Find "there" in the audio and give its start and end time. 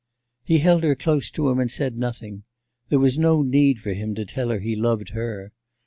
2.89-2.97